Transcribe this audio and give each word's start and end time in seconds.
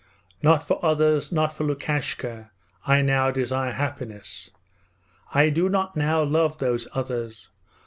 Not 0.41 0.67
for 0.67 0.83
others, 0.83 1.31
not 1.31 1.53
for 1.53 1.63
Lukashka, 1.63 2.49
I 2.87 3.03
now 3.03 3.29
desire 3.29 3.73
happiness. 3.73 4.49
I 5.31 5.49
do 5.51 5.69
not 5.69 5.95
now 5.95 6.23
love 6.23 6.57
those 6.57 6.87
others. 6.91 7.49